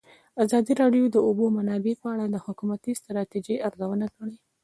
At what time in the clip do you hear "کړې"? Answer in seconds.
4.15-4.35